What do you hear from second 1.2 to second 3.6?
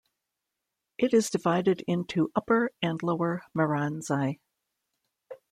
divided into upper and lower